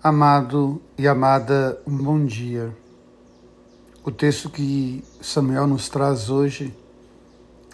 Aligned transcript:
Amado 0.00 0.80
e 0.96 1.08
amada, 1.08 1.82
um 1.84 1.96
bom 1.96 2.24
dia. 2.24 2.72
O 4.04 4.12
texto 4.12 4.48
que 4.48 5.02
Samuel 5.20 5.66
nos 5.66 5.88
traz 5.88 6.30
hoje 6.30 6.72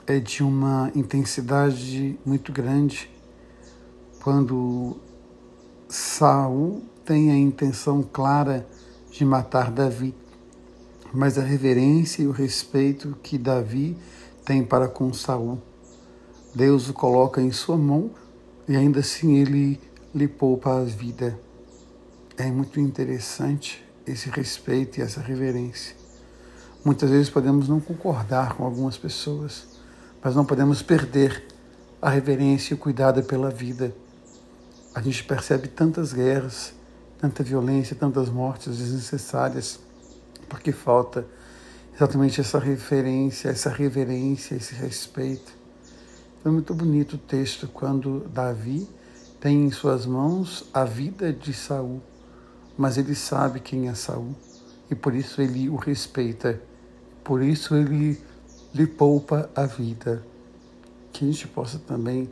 é 0.07 0.19
de 0.19 0.43
uma 0.43 0.91
intensidade 0.95 2.19
muito 2.25 2.51
grande 2.51 3.11
quando 4.23 4.97
Saul 5.87 6.83
tem 7.05 7.31
a 7.31 7.37
intenção 7.37 8.03
clara 8.03 8.67
de 9.11 9.23
matar 9.23 9.71
Davi, 9.71 10.15
mas 11.13 11.37
a 11.37 11.43
reverência 11.43 12.23
e 12.23 12.27
o 12.27 12.33
respeito 12.33 13.15
que 13.23 13.37
Davi 13.37 13.99
tem 14.47 14.65
para 14.65 14.89
com 14.89 15.13
Saul, 15.13 15.61
Deus 16.55 16.89
o 16.89 16.95
coloca 16.95 17.43
em 17.43 17.53
sua 17.53 17.77
mão 17.77 18.13
e 18.67 18.75
ainda 18.75 19.01
assim 19.01 19.37
ele 19.37 19.79
lhe 20.15 20.27
poupa 20.27 20.79
a 20.81 20.85
vida. 20.85 21.39
É 22.37 22.51
muito 22.51 22.81
interessante 22.81 23.87
esse 24.05 24.29
respeito 24.29 24.99
e 24.99 25.03
essa 25.03 25.21
reverência. 25.21 25.95
Muitas 26.85 27.09
vezes 27.09 27.31
podemos 27.31 27.69
não 27.69 27.79
concordar 27.79 28.55
com 28.55 28.65
algumas 28.65 28.99
pessoas, 28.99 29.65
mas 30.21 30.35
não 30.35 30.45
podemos 30.45 30.83
perder 30.83 31.47
a 32.03 32.11
reverência 32.11 32.75
e 32.75 32.77
o 32.77 32.79
cuidado 32.79 33.23
pela 33.23 33.51
vida. 33.51 33.95
A 34.93 35.01
gente 35.01 35.23
percebe 35.23 35.69
tantas 35.69 36.13
guerras, 36.13 36.75
tanta 37.21 37.45
violência, 37.45 37.95
tantas 37.95 38.29
mortes 38.29 38.79
desnecessárias, 38.79 39.79
porque 40.49 40.73
falta 40.73 41.25
exatamente 41.95 42.41
essa 42.41 42.59
referência, 42.59 43.49
essa 43.49 43.71
reverência, 43.71 44.57
esse 44.57 44.75
respeito. 44.75 45.53
Foi 46.43 46.51
muito 46.51 46.75
bonito 46.75 47.15
o 47.15 47.19
texto 47.19 47.69
quando 47.69 48.29
Davi 48.29 48.89
tem 49.39 49.67
em 49.67 49.71
suas 49.71 50.05
mãos 50.05 50.69
a 50.75 50.85
vida 50.85 51.33
de 51.33 51.53
Saul 51.53 52.03
mas 52.77 52.99
ele 52.99 53.15
sabe 53.15 53.61
quem 53.61 53.89
é 53.89 53.95
Saul 53.95 54.35
e 54.91 54.95
por 54.95 55.15
isso 55.15 55.41
ele 55.41 55.69
o 55.69 55.77
respeita, 55.77 56.61
por 57.23 57.43
isso 57.43 57.75
ele 57.75 58.21
lhe 58.75 58.87
poupa 58.87 59.49
a 59.55 59.65
vida. 59.67 60.25
Que 61.13 61.25
a 61.25 61.29
gente 61.29 61.47
possa 61.49 61.79
também 61.79 62.29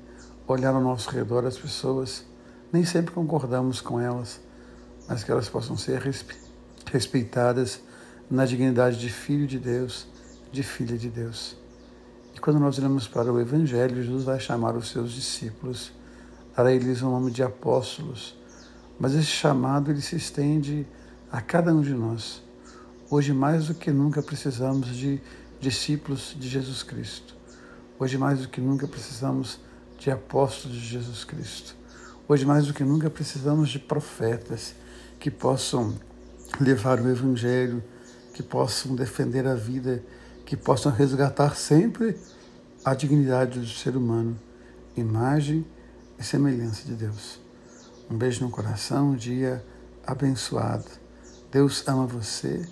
olhar 0.46 0.74
ao 0.74 0.80
nosso 0.80 1.10
redor 1.10 1.46
as 1.46 1.56
pessoas, 1.56 2.24
nem 2.72 2.84
sempre 2.84 3.14
concordamos 3.14 3.80
com 3.80 4.00
elas, 4.00 4.40
mas 5.08 5.22
que 5.22 5.30
elas 5.30 5.48
possam 5.48 5.76
ser 5.76 6.02
respeitadas 6.90 7.80
na 8.30 8.44
dignidade 8.44 8.98
de 8.98 9.10
filho 9.10 9.46
de 9.46 9.58
Deus, 9.58 10.06
de 10.50 10.62
filha 10.62 10.98
de 10.98 11.08
Deus. 11.08 11.56
E 12.34 12.40
quando 12.40 12.58
nós 12.58 12.78
olhamos 12.78 13.06
para 13.06 13.32
o 13.32 13.40
Evangelho, 13.40 14.02
Jesus 14.02 14.24
vai 14.24 14.40
chamar 14.40 14.74
os 14.74 14.90
seus 14.90 15.12
discípulos, 15.12 15.92
dar 16.56 16.66
a 16.66 16.72
eles 16.72 17.02
o 17.02 17.10
nome 17.10 17.30
de 17.30 17.42
apóstolos, 17.42 18.36
mas 18.98 19.14
esse 19.14 19.26
chamado 19.26 19.90
ele 19.90 20.00
se 20.00 20.16
estende 20.16 20.86
a 21.30 21.40
cada 21.40 21.74
um 21.74 21.80
de 21.80 21.94
nós. 21.94 22.42
Hoje 23.10 23.32
mais 23.32 23.66
do 23.66 23.74
que 23.74 23.90
nunca 23.90 24.22
precisamos 24.22 24.88
de 24.96 25.20
discípulos 25.60 26.36
de 26.38 26.48
Jesus 26.48 26.82
Cristo. 26.82 27.34
Hoje 27.98 28.18
mais 28.18 28.40
do 28.40 28.48
que 28.48 28.60
nunca 28.60 28.86
precisamos 28.88 29.60
de 29.98 30.10
apóstolos 30.10 30.76
de 30.76 30.86
Jesus 30.86 31.24
Cristo. 31.24 31.76
Hoje 32.26 32.44
mais 32.44 32.66
do 32.66 32.74
que 32.74 32.84
nunca 32.84 33.08
precisamos 33.08 33.70
de 33.70 33.78
profetas 33.78 34.74
que 35.20 35.30
possam 35.30 35.94
levar 36.60 37.00
o 37.00 37.08
evangelho, 37.08 37.82
que 38.34 38.42
possam 38.42 38.94
defender 38.94 39.46
a 39.46 39.54
vida, 39.54 40.02
que 40.44 40.56
possam 40.56 40.90
resgatar 40.90 41.54
sempre 41.56 42.16
a 42.84 42.94
dignidade 42.94 43.60
do 43.60 43.66
ser 43.66 43.96
humano, 43.96 44.36
imagem 44.96 45.64
e 46.18 46.24
semelhança 46.24 46.84
de 46.84 46.94
Deus. 46.94 47.40
Um 48.12 48.18
beijo 48.18 48.44
no 48.44 48.50
coração, 48.50 49.12
um 49.12 49.16
dia 49.16 49.64
abençoado. 50.06 50.84
Deus 51.50 51.82
ama 51.88 52.06
você, 52.06 52.62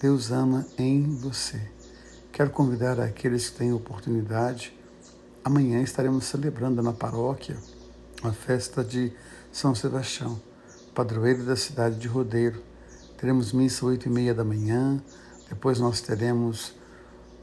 Deus 0.00 0.32
ama 0.32 0.66
em 0.78 1.02
você. 1.16 1.60
Quero 2.32 2.48
convidar 2.48 2.98
aqueles 2.98 3.50
que 3.50 3.58
têm 3.58 3.74
oportunidade. 3.74 4.74
Amanhã 5.44 5.82
estaremos 5.82 6.24
celebrando 6.24 6.82
na 6.82 6.94
paróquia 6.94 7.58
a 8.22 8.32
festa 8.32 8.82
de 8.82 9.12
São 9.52 9.74
Sebastião, 9.74 10.40
padroeiro 10.94 11.44
da 11.44 11.56
cidade 11.56 11.98
de 11.98 12.08
Rodeiro. 12.08 12.62
Teremos 13.18 13.52
missa 13.52 13.84
oito 13.84 14.08
e 14.08 14.10
meia 14.10 14.32
da 14.32 14.44
manhã, 14.44 14.98
depois 15.46 15.78
nós 15.78 16.00
teremos 16.00 16.72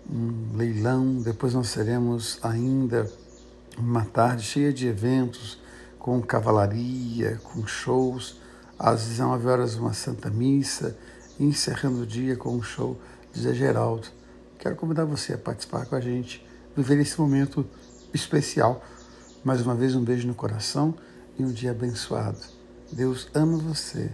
um 0.10 0.58
leilão, 0.58 1.22
depois 1.22 1.54
nós 1.54 1.72
teremos 1.72 2.40
ainda 2.42 3.08
uma 3.78 4.04
tarde 4.06 4.42
cheia 4.42 4.74
de 4.74 4.88
eventos, 4.88 5.62
com 6.04 6.22
cavalaria, 6.22 7.40
com 7.46 7.66
shows, 7.66 8.36
às 8.78 9.08
19 9.08 9.48
horas 9.48 9.76
uma 9.76 9.94
Santa 9.94 10.30
Missa, 10.30 10.98
encerrando 11.40 12.02
o 12.02 12.06
dia 12.06 12.36
com 12.36 12.58
um 12.58 12.62
show 12.62 13.00
de 13.32 13.42
Zé 13.42 13.54
Geraldo. 13.54 14.10
Quero 14.60 14.76
convidar 14.76 15.06
você 15.06 15.34
a 15.34 15.38
participar 15.38 15.86
com 15.86 15.96
a 15.96 16.02
gente, 16.02 16.46
viver 16.76 17.00
esse 17.00 17.18
momento 17.18 17.66
especial. 18.14 18.84
Mais 19.46 19.62
uma 19.62 19.76
vez, 19.76 19.96
um 19.96 20.04
beijo 20.04 20.28
no 20.28 20.36
coração 20.36 20.94
e 21.40 21.44
um 21.46 21.52
dia 21.54 21.72
abençoado. 21.72 22.40
Deus 22.92 23.30
ama 23.34 23.58
você, 23.58 24.12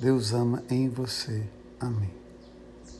Deus 0.00 0.32
ama 0.32 0.64
em 0.70 0.88
você. 0.88 1.42
Amém. 1.78 2.25